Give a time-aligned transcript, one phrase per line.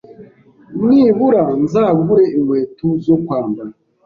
[0.85, 3.71] nibura nzagure inkweto zo kwambara